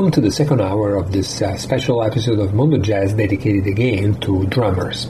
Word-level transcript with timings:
Welcome 0.00 0.12
to 0.12 0.20
the 0.22 0.32
second 0.32 0.62
hour 0.62 0.96
of 0.96 1.12
this 1.12 1.42
uh, 1.42 1.58
special 1.58 2.02
episode 2.02 2.38
of 2.38 2.54
Mondo 2.54 2.78
Jazz 2.78 3.12
dedicated 3.12 3.66
again 3.66 4.18
to 4.20 4.46
drummers. 4.46 5.08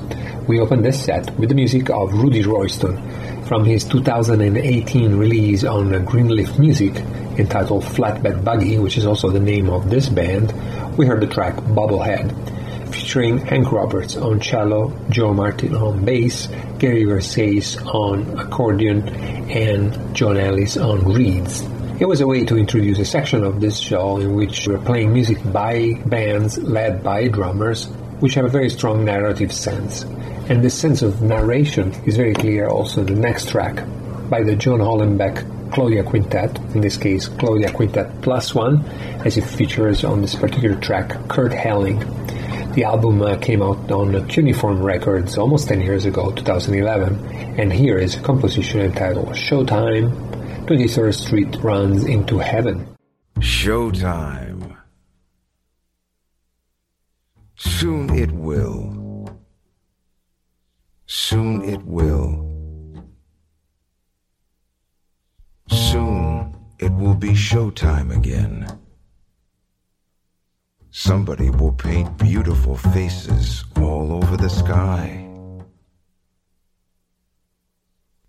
We 0.49 0.59
open 0.59 0.83
this 0.83 1.05
set 1.05 1.31
with 1.39 1.49
the 1.49 1.55
music 1.55 1.91
of 1.91 2.13
Rudy 2.13 2.43
Royston 2.43 2.97
from 3.45 3.65
his 3.65 3.85
2018 3.85 5.15
release 5.15 5.63
on 5.63 6.05
Greenleaf 6.07 6.59
Music 6.59 6.97
entitled 7.39 7.85
Flatbed 7.85 8.43
Buggy, 8.43 8.79
which 8.79 8.99
is 8.99 9.07
also 9.07 9.31
the 9.31 9.39
name 9.39 9.71
of 9.71 9.91
this 9.91 10.09
band. 10.09 10.51
We 10.99 11.07
heard 11.07 11.21
the 11.21 11.29
track 11.29 11.55
Bobblehead 11.55 12.93
featuring 12.93 13.39
Hank 13.39 13.71
Roberts 13.71 14.17
on 14.17 14.41
cello, 14.41 14.93
Joe 15.09 15.33
Martin 15.33 15.77
on 15.77 16.05
bass, 16.05 16.49
Gary 16.81 17.05
Versace 17.05 17.81
on 17.95 18.37
accordion, 18.41 19.09
and 19.51 20.17
John 20.17 20.37
Ellis 20.37 20.77
on 20.77 21.05
reeds. 21.05 21.65
It 22.01 22.09
was 22.09 22.23
a 22.23 22.27
way 22.27 22.47
to 22.47 22.57
introduce 22.57 22.99
a 22.99 23.05
section 23.05 23.45
of 23.45 23.61
this 23.61 23.79
show 23.79 24.17
in 24.17 24.35
which 24.35 24.67
we're 24.67 24.79
playing 24.79 25.13
music 25.13 25.37
by 25.53 26.01
bands 26.07 26.57
led 26.57 27.05
by 27.05 27.29
drummers, 27.29 27.89
which 28.21 28.33
have 28.37 28.47
a 28.47 28.49
very 28.49 28.71
strong 28.71 29.05
narrative 29.05 29.53
sense. 29.53 30.05
And 30.49 30.65
this 30.65 30.73
sense 30.73 31.03
of 31.03 31.21
narration 31.21 31.93
is 32.07 32.17
very 32.17 32.33
clear 32.33 32.69
also 32.69 33.03
in 33.03 33.07
the 33.09 33.21
next 33.21 33.51
track 33.51 33.85
by 34.31 34.43
the 34.43 34.57
John 34.57 34.79
Hollenbeck 34.79 35.73
Claudia 35.73 36.03
Quintet, 36.03 36.59
in 36.75 36.81
this 36.81 36.97
case 36.97 37.29
Claudia 37.29 37.71
Quintet 37.71 38.23
Plus 38.23 38.55
One, 38.55 38.83
as 39.27 39.37
it 39.37 39.45
features 39.45 40.03
on 40.03 40.23
this 40.23 40.35
particular 40.35 40.81
track 40.81 41.29
Kurt 41.29 41.53
Elling. 41.53 41.99
The 42.73 42.85
album 42.85 43.21
uh, 43.21 43.37
came 43.37 43.61
out 43.61 43.91
on 43.93 44.27
Cuneiform 44.27 44.83
Records 44.83 45.37
almost 45.37 45.69
10 45.69 45.83
years 45.83 46.07
ago, 46.07 46.31
2011, 46.31 47.61
and 47.61 47.71
here 47.71 47.99
is 47.99 48.15
a 48.15 48.21
composition 48.21 48.81
entitled 48.81 49.29
Showtime 49.35 50.30
23rd 50.71 51.15
Street 51.27 51.57
runs 51.65 52.05
into 52.05 52.39
heaven. 52.39 52.87
Showtime. 53.41 54.77
Soon 57.57 58.09
it 58.15 58.31
will. 58.31 59.37
Soon 61.07 61.69
it 61.69 61.83
will. 61.85 62.47
Soon 65.69 66.55
it 66.79 66.93
will 66.93 67.17
be 67.17 67.31
showtime 67.31 68.17
again. 68.17 68.65
Somebody 70.93 71.51
will 71.51 71.73
paint 71.73 72.17
beautiful 72.17 72.77
faces 72.77 73.65
all 73.77 74.13
over 74.13 74.37
the 74.37 74.49
sky. 74.49 75.30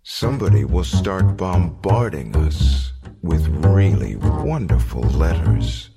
Somebody 0.03 0.65
will 0.65 0.83
start 0.83 1.37
bombarding 1.37 2.35
us 2.35 2.91
with 3.21 3.47
really 3.47 4.15
wonderful 4.15 5.03
letters. 5.03 5.91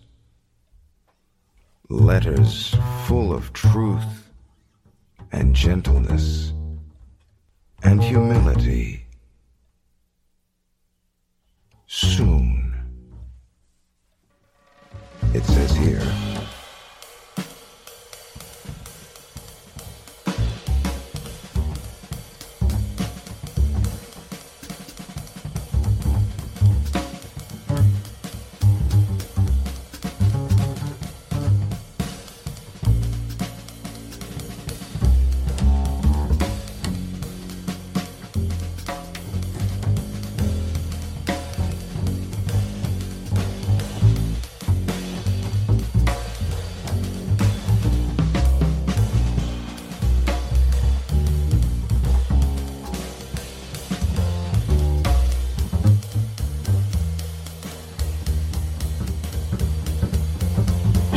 Letters 1.89 2.75
full 3.07 3.33
of 3.33 3.53
truth 3.55 4.31
and 5.33 5.55
gentleness 5.55 6.53
and 7.83 8.03
humility. 8.03 9.07
Soon. 11.87 12.75
It 15.33 15.45
says 15.45 15.75
here. 15.77 16.34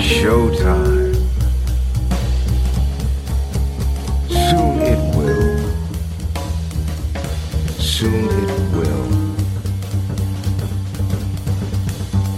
showtime. 0.08 1.16
Soon 4.30 4.82
it 4.82 5.00
will. 5.18 5.58
Soon 7.78 8.26
it 8.42 8.52
will. 8.74 9.10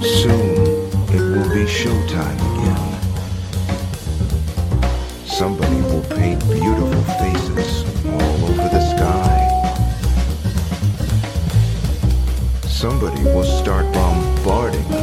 Soon 0.01 0.49
it 1.13 1.21
will 1.31 1.49
be 1.53 1.63
showtime 1.69 2.39
again. 2.49 2.85
Somebody 5.27 5.79
will 5.81 6.05
paint 6.17 6.39
beautiful 6.49 7.03
faces 7.21 7.85
all 8.07 8.45
over 8.49 8.67
the 8.75 8.81
sky. 8.95 9.37
Somebody 12.67 13.23
will 13.25 13.43
start 13.43 13.85
bombarding 13.93 14.98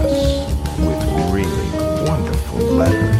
Bye. 2.77 3.16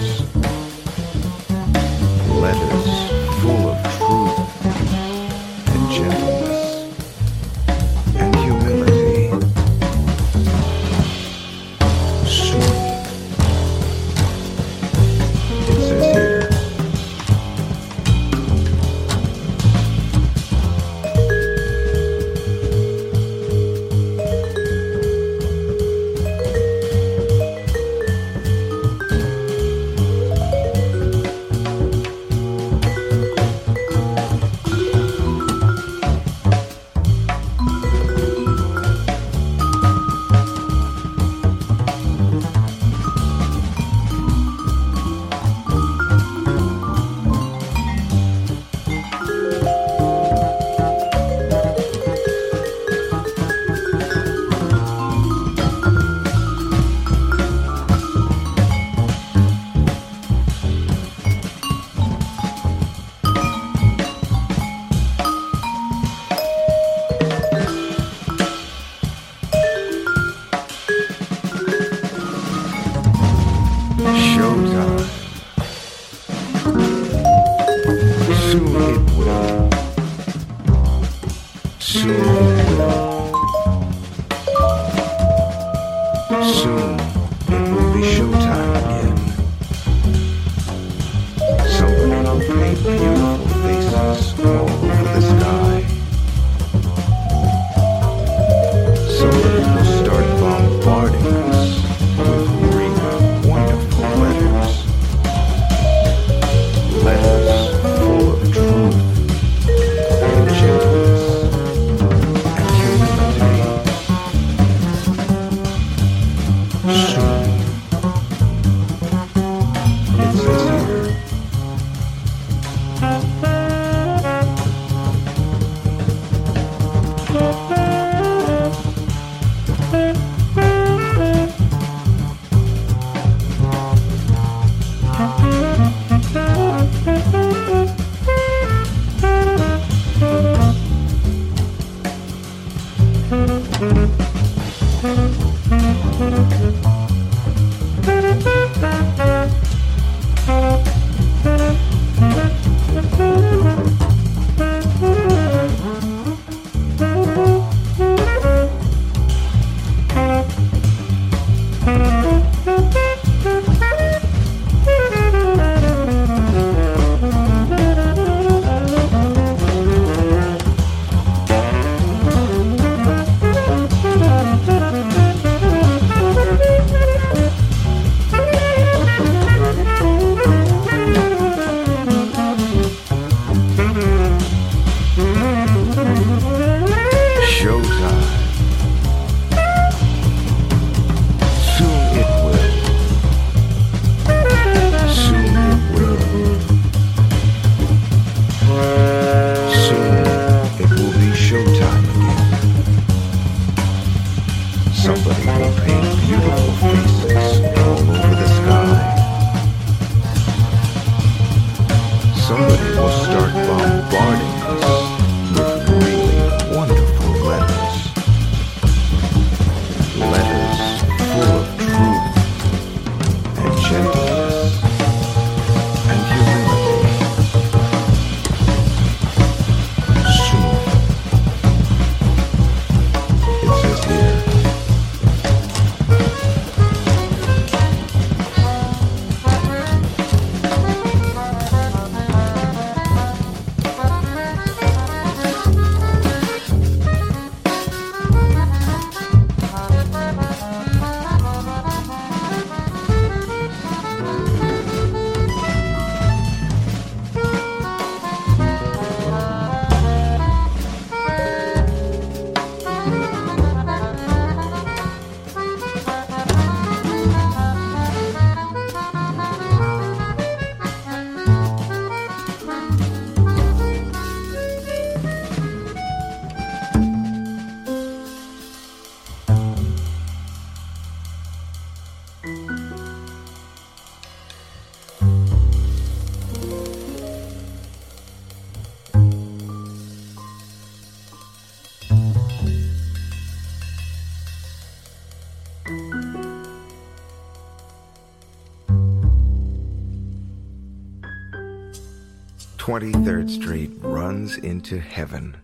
23rd 302.97 303.51
Street 303.51 303.91
runs 304.01 304.57
into 304.57 304.99
heaven. 304.99 305.55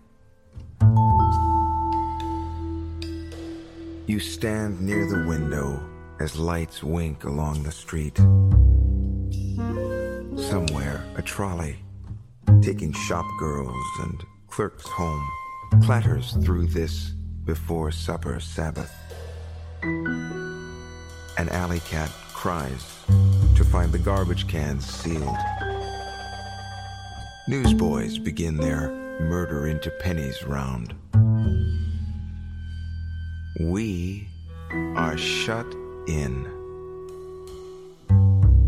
You 4.06 4.20
stand 4.20 4.82
near 4.82 5.08
the 5.08 5.26
window 5.26 5.82
as 6.20 6.38
lights 6.38 6.82
wink 6.82 7.24
along 7.24 7.62
the 7.62 7.72
street. 7.72 8.18
Somewhere, 10.36 11.02
a 11.16 11.22
trolley, 11.22 11.78
taking 12.60 12.92
shop 12.92 13.24
girls 13.38 13.86
and 14.00 14.22
clerks 14.48 14.86
home, 14.86 15.26
clatters 15.84 16.32
through 16.44 16.66
this 16.66 17.12
before 17.46 17.90
supper 17.92 18.40
Sabbath. 18.40 18.94
An 21.38 21.48
alley 21.48 21.80
cat 21.80 22.10
cries 22.34 22.84
to 23.56 23.64
find 23.64 23.90
the 23.90 23.98
garbage 23.98 24.46
cans 24.48 24.84
sealed. 24.84 25.38
Newsboys 27.48 28.18
begin 28.18 28.56
their 28.56 28.90
murder 29.20 29.66
into 29.66 29.90
pennies 29.90 30.44
round. 30.44 30.94
We 33.58 34.28
are 34.94 35.18
shut 35.18 35.66
in, 36.06 36.46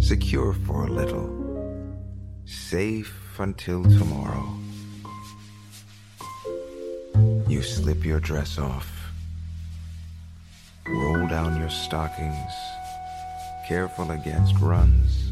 secure 0.01 0.55
for 0.67 0.87
a 0.87 0.91
little, 0.91 1.31
safe 2.47 3.39
until 3.39 3.85
tomorrow. 3.85 4.45
You 7.47 7.63
slip 7.63 8.05
your 8.05 8.19
dress 8.19 8.59
off, 8.59 8.91
roll 10.89 11.29
down 11.29 11.61
your 11.61 11.71
stockings, 11.71 12.53
careful 13.69 14.11
against 14.11 14.59
runs 14.59 15.31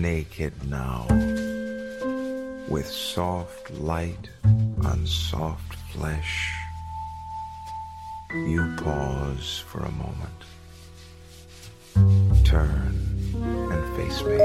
naked 0.00 0.52
now, 0.70 1.06
with 2.68 2.86
soft 2.86 3.70
light 3.72 4.30
on 4.84 5.06
soft 5.06 5.74
flesh. 5.92 6.54
You 8.30 8.74
pause 8.78 9.62
for 9.66 9.80
a 9.80 9.92
moment, 9.92 10.40
turn 12.44 12.98
and 13.34 13.96
face 13.96 14.22
me. 14.24 14.38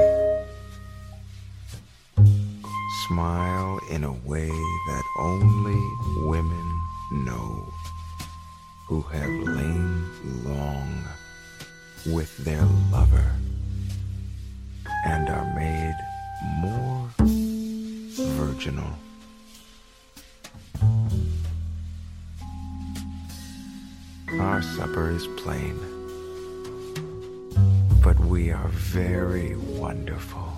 Smile 3.06 3.80
in 3.90 4.04
a 4.04 4.12
way 4.12 4.48
that 4.48 5.04
only 5.18 5.80
women 6.28 6.80
know 7.24 7.72
who 8.86 9.00
have 9.00 9.30
lain 9.30 10.04
long 10.44 11.04
with 12.06 12.36
their 12.44 12.64
lover 12.92 13.32
and 15.04 15.28
are 15.28 15.54
made 15.54 15.96
more 16.58 17.08
virginal. 18.36 18.90
Our 24.40 24.62
supper 24.62 25.10
is 25.10 25.26
plain, 25.36 25.78
but 28.02 28.18
we 28.20 28.50
are 28.50 28.68
very 28.68 29.56
wonderful. 29.56 30.57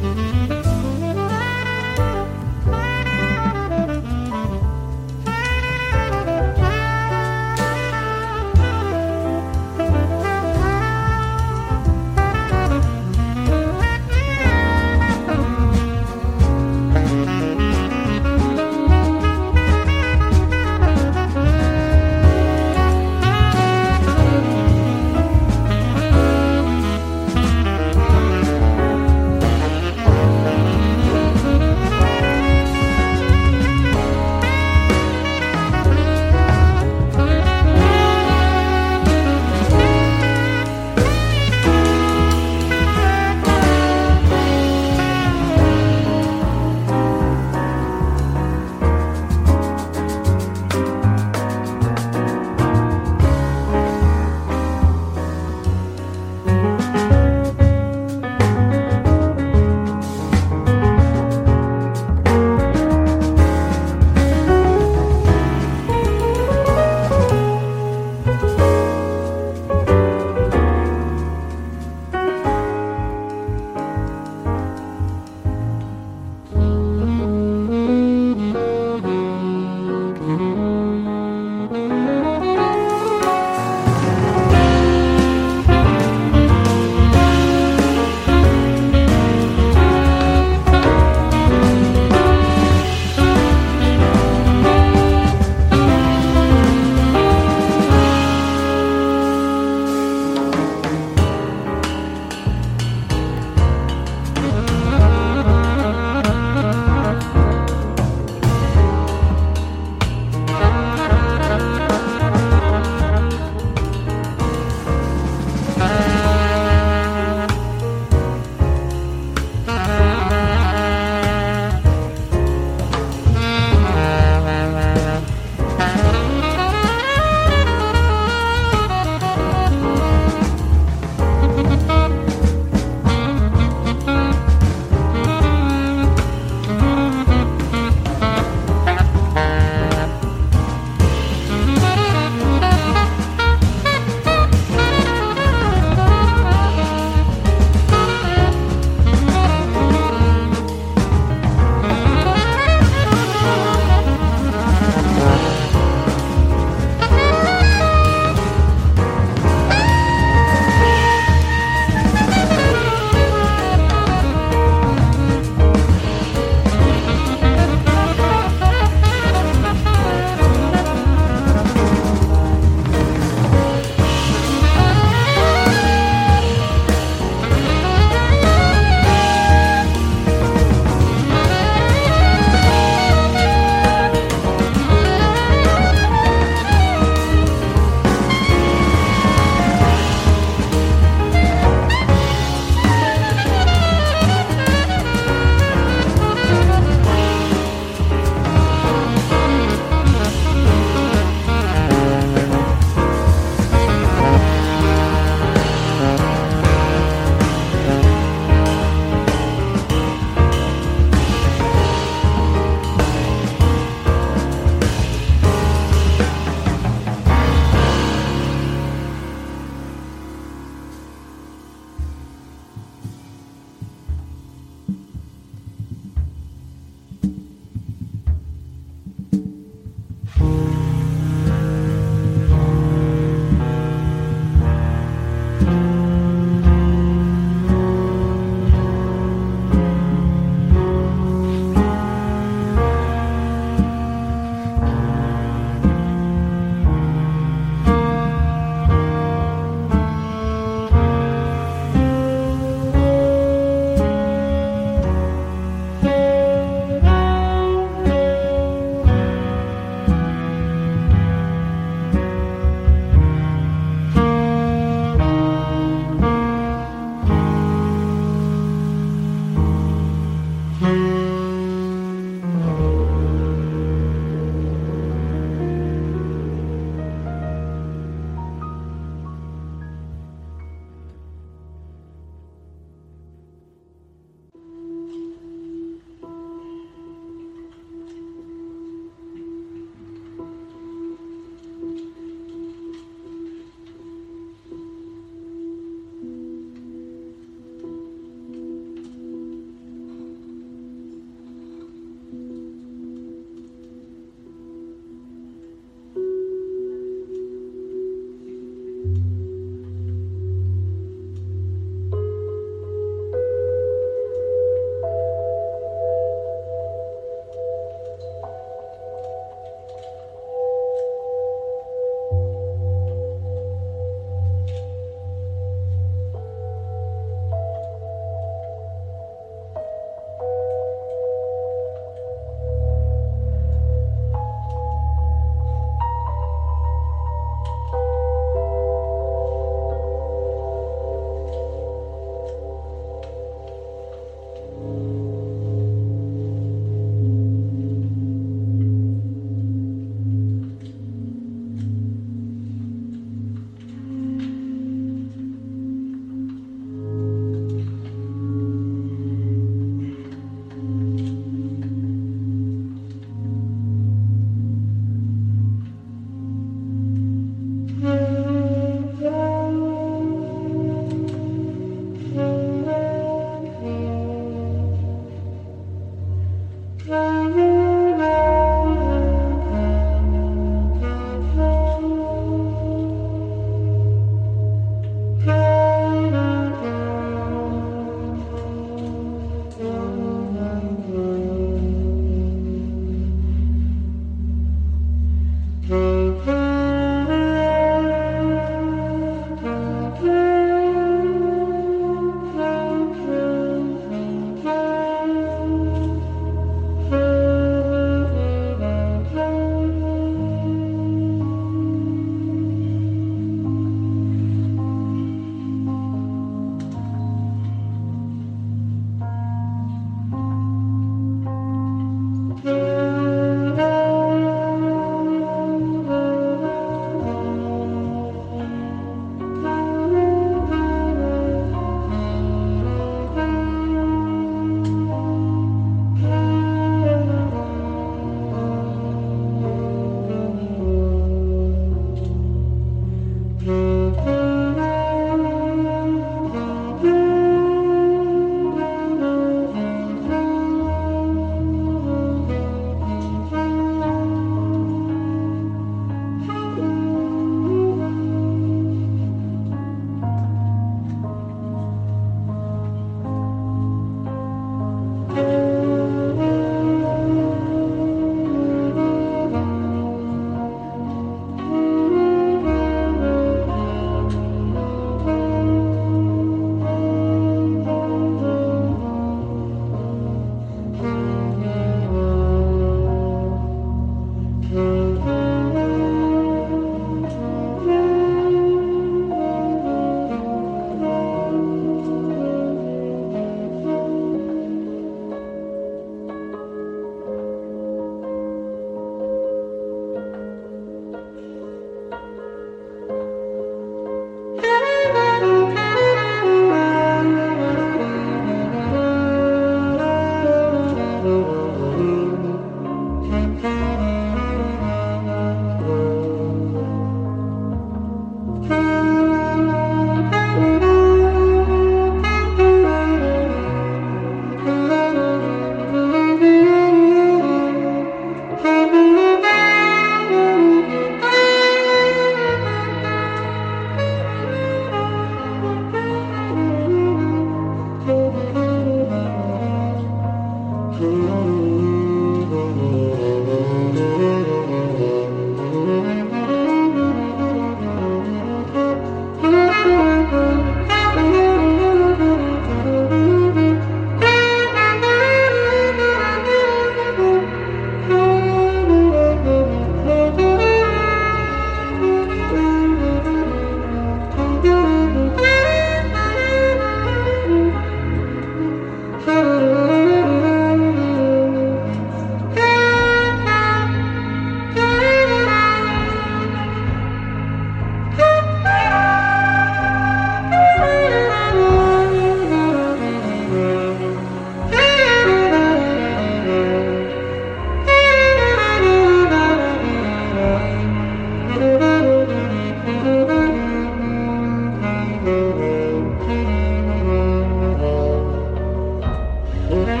Mm-hmm. 599.71 600.00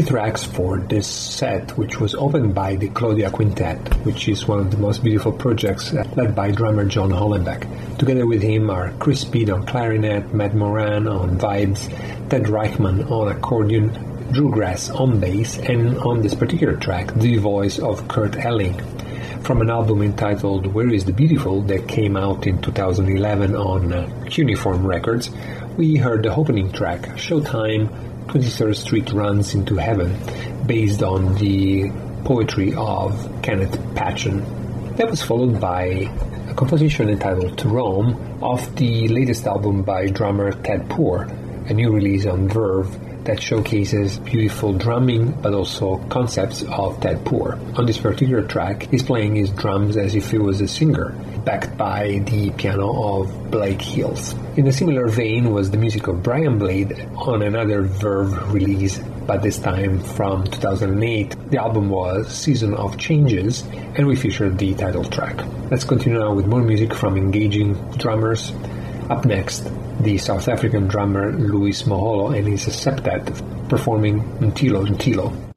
Three 0.00 0.08
tracks 0.08 0.44
for 0.44 0.78
this 0.78 1.06
set, 1.06 1.76
which 1.76 2.00
was 2.00 2.14
opened 2.14 2.54
by 2.54 2.74
the 2.76 2.88
Claudia 2.88 3.30
Quintet, 3.30 3.86
which 4.06 4.28
is 4.28 4.48
one 4.48 4.60
of 4.60 4.70
the 4.70 4.78
most 4.78 5.04
beautiful 5.04 5.30
projects 5.30 5.92
led 5.92 6.34
by 6.34 6.52
drummer 6.52 6.86
John 6.86 7.10
Hollenbeck. 7.10 7.98
Together 7.98 8.26
with 8.26 8.40
him 8.40 8.70
are 8.70 8.92
Chris 8.92 9.20
Speed 9.20 9.50
on 9.50 9.66
clarinet, 9.66 10.32
Matt 10.32 10.54
Moran 10.54 11.06
on 11.06 11.38
vibes, 11.38 11.90
Ted 12.30 12.44
Reichman 12.44 13.10
on 13.10 13.30
accordion, 13.30 13.88
Drew 14.32 14.50
Gress 14.50 14.88
on 14.88 15.20
bass, 15.20 15.58
and 15.58 15.98
on 15.98 16.22
this 16.22 16.34
particular 16.34 16.76
track, 16.76 17.12
the 17.12 17.36
voice 17.36 17.78
of 17.78 18.08
Kurt 18.08 18.36
Elling 18.36 18.80
from 19.42 19.60
an 19.60 19.68
album 19.68 20.00
entitled 20.00 20.66
Where 20.66 20.88
is 20.88 21.04
the 21.04 21.12
Beautiful 21.12 21.60
that 21.62 21.88
came 21.88 22.16
out 22.16 22.46
in 22.46 22.62
2011 22.62 23.54
on 23.54 23.92
uh, 23.92 24.24
Cuneiform 24.30 24.86
Records, 24.86 25.30
we 25.76 25.96
heard 25.96 26.22
the 26.22 26.34
opening 26.34 26.72
track, 26.72 27.00
Showtime 27.16 28.09
23rd 28.30 28.76
Street 28.76 29.12
Runs 29.12 29.54
into 29.54 29.74
Heaven, 29.74 30.16
based 30.64 31.02
on 31.02 31.34
the 31.34 31.90
poetry 32.24 32.72
of 32.74 33.42
Kenneth 33.42 33.76
Patchen. 33.96 34.44
That 34.94 35.10
was 35.10 35.20
followed 35.20 35.60
by 35.60 36.08
a 36.48 36.54
composition 36.54 37.08
entitled 37.08 37.58
To 37.58 37.68
Rome 37.68 38.38
off 38.40 38.72
the 38.76 39.08
latest 39.08 39.48
album 39.48 39.82
by 39.82 40.06
drummer 40.06 40.52
Ted 40.52 40.88
Poor, 40.88 41.22
a 41.66 41.74
new 41.74 41.90
release 41.90 42.24
on 42.24 42.48
Verve 42.48 43.09
that 43.24 43.42
showcases 43.42 44.18
beautiful 44.18 44.72
drumming 44.72 45.32
but 45.42 45.54
also 45.54 45.98
concepts 46.08 46.62
of 46.62 47.00
Ted 47.00 47.24
Poor. 47.24 47.58
On 47.76 47.86
this 47.86 47.98
particular 47.98 48.42
track, 48.46 48.88
he's 48.90 49.02
playing 49.02 49.36
his 49.36 49.50
drums 49.50 49.96
as 49.96 50.14
if 50.14 50.30
he 50.30 50.38
was 50.38 50.60
a 50.60 50.68
singer, 50.68 51.10
backed 51.44 51.76
by 51.76 52.22
the 52.26 52.50
piano 52.50 53.18
of 53.18 53.50
Blake 53.50 53.96
Mills. 53.96 54.34
In 54.56 54.66
a 54.66 54.72
similar 54.72 55.08
vein 55.08 55.52
was 55.52 55.70
the 55.70 55.76
music 55.76 56.06
of 56.06 56.22
Brian 56.22 56.58
Blade 56.58 56.92
on 57.16 57.42
another 57.42 57.82
Verve 57.82 58.52
release, 58.52 58.98
but 59.26 59.42
this 59.42 59.58
time 59.58 60.00
from 60.00 60.44
2008. 60.44 61.50
The 61.50 61.58
album 61.58 61.88
was 61.88 62.34
Season 62.34 62.74
of 62.74 62.98
Changes, 62.98 63.62
and 63.94 64.06
we 64.06 64.16
featured 64.16 64.58
the 64.58 64.74
title 64.74 65.04
track. 65.04 65.36
Let's 65.70 65.84
continue 65.84 66.18
now 66.18 66.34
with 66.34 66.46
more 66.46 66.62
music 66.62 66.94
from 66.94 67.16
engaging 67.16 67.74
drummers. 67.92 68.52
Up 69.08 69.24
next, 69.24 69.70
the 70.00 70.16
South 70.16 70.48
African 70.48 70.88
drummer 70.88 71.32
Louis 71.32 71.82
Moholo 71.82 72.36
and 72.36 72.48
his 72.48 72.66
septet 72.66 73.68
performing 73.68 74.22
Ntilo 74.40 74.86
Ntilo. 74.86 75.49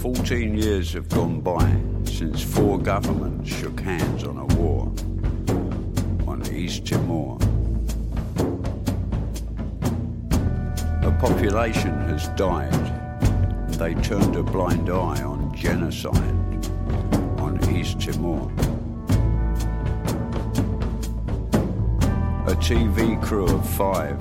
Fourteen 0.00 0.56
years 0.56 0.94
have 0.94 1.10
gone 1.10 1.42
by 1.42 1.76
since 2.04 2.42
four 2.42 2.78
governments 2.78 3.54
shook 3.54 3.78
hands 3.80 4.24
on 4.24 4.38
a 4.38 4.46
war 4.54 4.86
on 6.26 6.42
East 6.50 6.86
Timor. 6.86 7.36
A 11.02 11.14
population 11.20 11.92
has 12.08 12.28
died. 12.28 12.72
They 13.72 13.92
turned 13.96 14.36
a 14.36 14.42
blind 14.42 14.88
eye 14.88 15.22
on 15.22 15.54
genocide 15.54 16.16
on 17.38 17.60
East 17.70 18.00
Timor. 18.00 18.50
A 22.46 22.56
TV 22.56 23.22
crew 23.22 23.44
of 23.44 23.68
five 23.68 24.18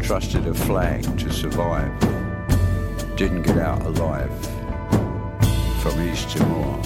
trusted 0.00 0.46
a 0.46 0.54
flag 0.54 1.02
to 1.18 1.28
survive. 1.32 1.90
Didn't 3.16 3.42
get 3.42 3.58
out 3.58 3.82
alive 3.82 4.59
from 5.80 5.98
East 6.02 6.36
Timor. 6.36 6.82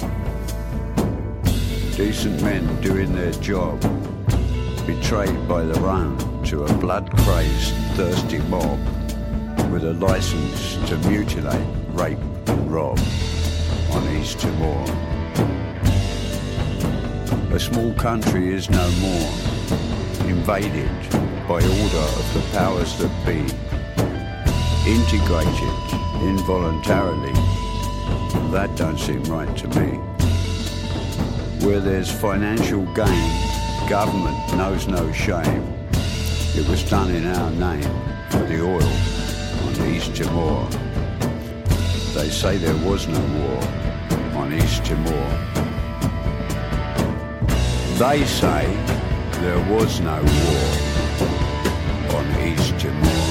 Decent 1.97 2.41
men 2.41 2.81
doing 2.81 3.13
their 3.13 3.33
job, 3.33 3.81
betrayed 4.87 5.47
by 5.49 5.63
the 5.63 5.77
run 5.81 6.17
to 6.45 6.63
a 6.63 6.73
blood-crazed, 6.75 7.73
thirsty 7.97 8.37
mob 8.43 8.79
with 9.69 9.83
a 9.83 9.93
license 9.93 10.77
to 10.87 10.97
mutilate, 11.09 11.67
rape 11.89 12.17
and 12.47 12.71
rob 12.71 12.97
on 13.91 14.15
East 14.15 14.39
Timor. 14.39 14.85
A 17.53 17.59
small 17.59 17.93
country 17.95 18.53
is 18.53 18.69
no 18.69 18.89
more, 19.01 19.31
invaded 20.29 20.89
by 21.49 21.55
order 21.55 22.05
of 22.21 22.33
the 22.33 22.43
powers 22.53 22.97
that 22.99 23.11
be, 23.25 23.41
integrated 24.89 25.79
involuntarily. 26.23 27.54
That 28.51 28.75
don't 28.75 28.97
seem 28.97 29.23
right 29.25 29.57
to 29.57 29.67
me. 29.79 29.97
Where 31.65 31.79
there's 31.79 32.11
financial 32.11 32.85
gain, 32.93 33.89
government 33.89 34.37
knows 34.55 34.87
no 34.87 35.11
shame. 35.11 35.63
It 36.55 36.67
was 36.69 36.83
done 36.89 37.11
in 37.11 37.25
our 37.25 37.51
name 37.51 37.91
for 38.29 38.39
the 38.39 38.61
oil 38.61 38.81
on 39.65 39.93
East 39.93 40.15
Timor. 40.15 40.69
They 42.13 42.29
say 42.29 42.57
there 42.57 42.77
was 42.87 43.07
no 43.07 43.19
war 43.19 43.61
on 44.41 44.53
East 44.53 44.85
Timor. 44.85 45.29
They 47.97 48.25
say 48.25 48.65
there 49.41 49.59
was 49.73 49.99
no 49.99 50.21
war 50.23 52.19
on 52.19 52.25
East 52.47 52.79
Timor. 52.79 53.24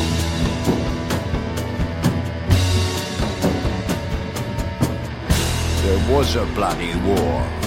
There 5.94 6.16
was 6.16 6.34
a 6.34 6.44
bloody 6.46 6.92
war. 7.06 7.63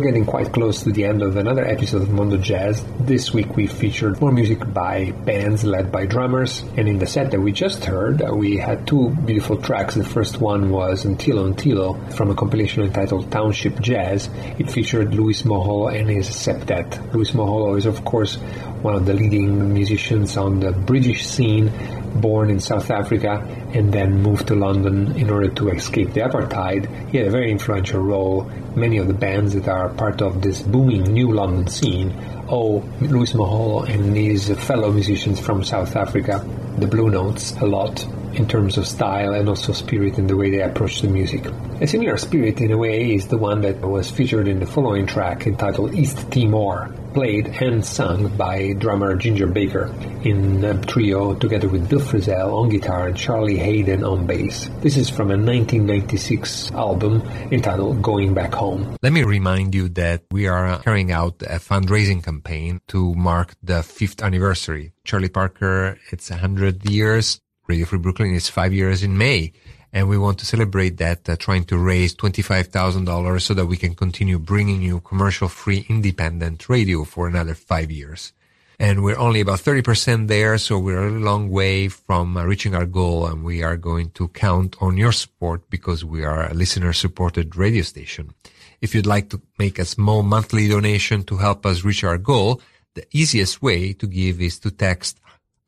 We're 0.00 0.06
getting 0.06 0.24
quite 0.24 0.50
close 0.54 0.82
to 0.84 0.92
the 0.92 1.04
end 1.04 1.20
of 1.20 1.36
another 1.36 1.62
episode 1.62 2.00
of 2.00 2.08
Mondo 2.08 2.38
Jazz. 2.38 2.82
This 3.00 3.34
week 3.34 3.54
we 3.54 3.66
featured 3.66 4.18
more 4.18 4.32
music 4.32 4.72
by 4.72 5.10
bands 5.10 5.62
led 5.62 5.92
by 5.92 6.06
drummers, 6.06 6.62
and 6.78 6.88
in 6.88 6.98
the 6.98 7.06
set 7.06 7.32
that 7.32 7.40
we 7.40 7.52
just 7.52 7.84
heard, 7.84 8.22
uh, 8.22 8.34
we 8.34 8.56
had 8.56 8.86
two 8.86 9.10
beautiful 9.10 9.58
tracks. 9.58 9.96
The 9.96 10.04
first 10.04 10.40
one 10.40 10.70
was 10.70 11.04
Antilo 11.04 11.52
Antilo 11.52 12.14
from 12.14 12.30
a 12.30 12.34
compilation 12.34 12.82
entitled 12.82 13.30
Township 13.30 13.78
Jazz. 13.82 14.30
It 14.58 14.70
featured 14.70 15.14
Louis 15.14 15.42
Moholo 15.42 15.94
and 15.94 16.08
his 16.08 16.30
septet. 16.30 17.12
Louis 17.12 17.32
Moholo 17.32 17.76
is, 17.76 17.84
of 17.84 18.02
course, 18.02 18.36
one 18.80 18.94
of 18.94 19.04
the 19.04 19.12
leading 19.12 19.74
musicians 19.74 20.38
on 20.38 20.60
the 20.60 20.72
British 20.72 21.26
scene 21.26 21.68
born 22.14 22.50
in 22.50 22.60
South 22.60 22.90
Africa 22.90 23.46
and 23.72 23.92
then 23.92 24.22
moved 24.22 24.48
to 24.48 24.54
London 24.54 25.16
in 25.16 25.30
order 25.30 25.48
to 25.48 25.70
escape 25.70 26.12
the 26.12 26.20
apartheid. 26.20 27.10
He 27.10 27.18
had 27.18 27.26
a 27.26 27.30
very 27.30 27.50
influential 27.50 28.00
role. 28.00 28.50
Many 28.74 28.98
of 28.98 29.06
the 29.06 29.14
bands 29.14 29.54
that 29.54 29.68
are 29.68 29.88
part 29.88 30.22
of 30.22 30.42
this 30.42 30.62
booming 30.62 31.04
new 31.04 31.32
London 31.32 31.66
scene 31.68 32.12
owe 32.48 32.80
Louis 33.00 33.32
Moholo 33.32 33.88
and 33.88 34.16
his 34.16 34.50
fellow 34.50 34.90
musicians 34.92 35.40
from 35.40 35.64
South 35.64 35.96
Africa, 35.96 36.44
the 36.78 36.86
Blue 36.86 37.10
Notes, 37.10 37.52
a 37.60 37.66
lot 37.66 38.06
in 38.34 38.46
terms 38.46 38.78
of 38.78 38.86
style 38.86 39.34
and 39.34 39.48
also 39.48 39.72
spirit 39.72 40.18
in 40.18 40.26
the 40.26 40.36
way 40.36 40.50
they 40.50 40.62
approach 40.62 41.02
the 41.02 41.08
music. 41.08 41.46
A 41.80 41.86
similar 41.86 42.16
spirit, 42.18 42.60
in 42.60 42.72
a 42.72 42.78
way, 42.78 43.14
is 43.14 43.28
the 43.28 43.38
one 43.38 43.62
that 43.62 43.80
was 43.80 44.10
featured 44.10 44.48
in 44.48 44.60
the 44.60 44.66
following 44.66 45.06
track 45.06 45.46
entitled 45.46 45.94
East 45.94 46.30
Timor, 46.30 46.94
played 47.14 47.48
and 47.60 47.84
sung 47.84 48.28
by 48.36 48.74
drummer 48.74 49.16
Ginger 49.16 49.46
Baker 49.46 49.92
in 50.22 50.64
a 50.64 50.80
trio 50.82 51.34
together 51.34 51.68
with 51.68 51.88
Bill 51.88 52.00
Frisell 52.00 52.52
on 52.52 52.68
guitar 52.68 53.08
and 53.08 53.16
Charlie 53.16 53.56
Haden 53.56 54.04
on 54.04 54.26
bass. 54.26 54.68
This 54.80 54.96
is 54.96 55.08
from 55.08 55.30
a 55.30 55.36
1996 55.36 56.72
album 56.72 57.22
entitled 57.50 58.02
Going 58.02 58.34
Back 58.34 58.54
Home. 58.54 58.96
Let 59.02 59.12
me 59.12 59.22
remind 59.24 59.74
you 59.74 59.88
that 59.90 60.24
we 60.30 60.46
are 60.46 60.78
carrying 60.80 61.10
out 61.10 61.42
a 61.42 61.58
fundraising 61.58 62.22
campaign 62.22 62.80
to 62.88 63.14
mark 63.14 63.54
the 63.62 63.82
fifth 63.82 64.22
anniversary. 64.22 64.92
Charlie 65.04 65.28
Parker, 65.28 65.98
it's 66.12 66.30
100 66.30 66.88
years. 66.88 67.40
Radio 67.70 67.86
Free 67.86 67.98
Brooklyn 67.98 68.34
is 68.34 68.48
five 68.48 68.72
years 68.74 69.02
in 69.02 69.16
May 69.16 69.52
and 69.92 70.08
we 70.08 70.18
want 70.18 70.38
to 70.38 70.46
celebrate 70.46 70.98
that, 70.98 71.28
uh, 71.28 71.36
trying 71.36 71.64
to 71.64 71.78
raise 71.78 72.14
$25,000 72.14 73.40
so 73.40 73.54
that 73.54 73.66
we 73.66 73.76
can 73.76 73.94
continue 73.94 74.38
bringing 74.38 74.82
you 74.82 75.00
commercial-free 75.00 75.86
independent 75.88 76.68
radio 76.68 77.04
for 77.04 77.26
another 77.26 77.54
five 77.54 77.90
years. 77.90 78.32
And 78.78 79.02
we're 79.02 79.18
only 79.18 79.40
about 79.40 79.58
30% 79.58 80.28
there, 80.28 80.56
so 80.58 80.78
we're 80.78 81.08
a 81.08 81.10
long 81.10 81.50
way 81.50 81.88
from 81.88 82.36
uh, 82.36 82.44
reaching 82.44 82.74
our 82.74 82.86
goal, 82.86 83.26
and 83.26 83.44
we 83.44 83.62
are 83.62 83.76
going 83.76 84.10
to 84.12 84.28
count 84.28 84.76
on 84.80 84.96
your 84.96 85.12
support 85.12 85.68
because 85.68 86.04
we 86.04 86.24
are 86.24 86.48
a 86.48 86.54
listener-supported 86.54 87.56
radio 87.56 87.82
station. 87.82 88.32
If 88.80 88.94
you'd 88.94 89.06
like 89.06 89.28
to 89.30 89.42
make 89.58 89.78
a 89.78 89.84
small 89.84 90.22
monthly 90.22 90.68
donation 90.68 91.24
to 91.24 91.36
help 91.36 91.66
us 91.66 91.84
reach 91.84 92.04
our 92.04 92.16
goal, 92.16 92.62
the 92.94 93.06
easiest 93.12 93.60
way 93.60 93.92
to 93.94 94.06
give 94.06 94.40
is 94.40 94.58
to 94.60 94.70
text 94.70 95.20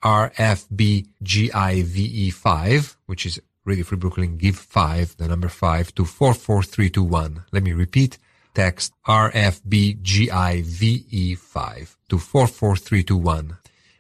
RFBGIVE5, 0.03 2.97
which 3.07 3.25
is 3.25 3.41
Radio 3.65 3.85
Free 3.85 3.99
Brooklyn, 3.99 4.37
give 4.37 4.57
five, 4.57 5.17
the 5.17 5.29
number 5.29 5.49
five 5.49 5.95
to 5.95 6.05
44321. 6.05 7.45
Let 7.53 7.63
me 7.63 7.73
repeat. 7.73 8.19
Text 8.55 8.93
RFBGIVE5 9.07 11.97
to 12.09 12.19
44321. 12.19 13.57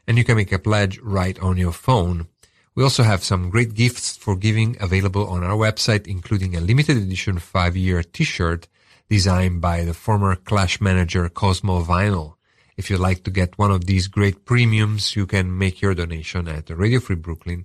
And 0.07 0.19
you 0.19 0.25
can 0.25 0.37
make 0.37 0.53
a 0.53 0.59
pledge 0.59 0.99
right 0.99 1.39
on 1.39 1.57
your 1.57 1.73
phone. 1.73 2.27
We 2.75 2.83
also 2.83 3.05
have 3.05 3.23
some 3.23 3.51
great 3.51 3.75
gifts 3.75 4.17
for 4.17 4.35
giving 4.35 4.77
available 4.81 5.29
on 5.29 5.45
our 5.45 5.57
website, 5.57 6.09
including 6.09 6.57
a 6.57 6.61
limited 6.61 6.97
edition 6.97 7.39
five-year 7.39 8.03
t-shirt 8.03 8.67
designed 9.09 9.61
by 9.61 9.85
the 9.85 9.95
former 9.95 10.35
Clash 10.35 10.81
manager 10.81 11.29
Cosmo 11.29 11.85
Vinyl. 11.85 12.35
If 12.83 12.91
you'd 12.91 12.99
like 12.99 13.23
to 13.23 13.31
get 13.31 13.57
one 13.59 13.71
of 13.71 13.87
these 13.87 14.09
great 14.09 14.45
premiums, 14.45 15.15
you 15.15 15.25
can 15.25 15.57
make 15.57 15.81
your 15.81 15.95
donation 15.95 16.49
at 16.49 16.69
Radio 16.69 16.99
Free 16.99 17.15
Brooklyn 17.15 17.65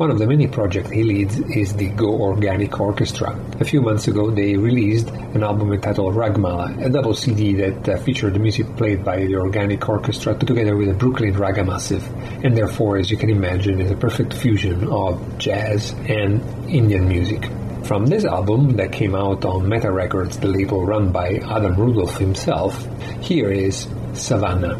one 0.00 0.10
of 0.10 0.18
the 0.18 0.26
many 0.26 0.46
projects 0.46 0.88
he 0.88 1.02
leads 1.02 1.38
is 1.50 1.74
the 1.74 1.90
Go 1.90 2.08
Organic 2.22 2.80
Orchestra. 2.80 3.38
A 3.60 3.66
few 3.66 3.82
months 3.82 4.08
ago, 4.08 4.30
they 4.30 4.56
released 4.56 5.10
an 5.10 5.42
album 5.42 5.74
entitled 5.74 6.14
Ragmala, 6.14 6.82
a 6.82 6.88
double 6.88 7.12
CD 7.12 7.52
that 7.56 7.86
uh, 7.86 7.98
featured 7.98 8.32
the 8.32 8.38
music 8.38 8.64
played 8.78 9.04
by 9.04 9.18
the 9.26 9.36
Organic 9.36 9.86
Orchestra 9.86 10.34
together 10.38 10.74
with 10.74 10.88
the 10.88 10.94
Brooklyn 10.94 11.34
Raga 11.34 11.64
Massive, 11.64 12.02
and 12.42 12.56
therefore, 12.56 12.96
as 12.96 13.10
you 13.10 13.18
can 13.18 13.28
imagine, 13.28 13.78
is 13.78 13.90
a 13.90 13.94
perfect 13.94 14.32
fusion 14.32 14.88
of 14.88 15.36
jazz 15.36 15.92
and 16.08 16.40
Indian 16.70 17.06
music. 17.06 17.50
From 17.84 18.06
this 18.06 18.24
album 18.24 18.76
that 18.76 18.92
came 18.92 19.14
out 19.14 19.44
on 19.44 19.68
Meta 19.68 19.90
Records, 19.90 20.38
the 20.38 20.48
label 20.48 20.84
run 20.84 21.10
by 21.10 21.36
Adam 21.36 21.74
Rudolph 21.74 22.16
himself, 22.18 22.86
here 23.20 23.50
is 23.50 23.88
Savannah. 24.14 24.78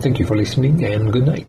Thank 0.00 0.18
you 0.18 0.26
for 0.26 0.36
listening 0.36 0.84
and 0.84 1.12
good 1.12 1.26
night. 1.26 1.48